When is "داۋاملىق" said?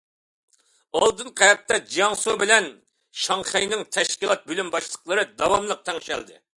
5.43-5.91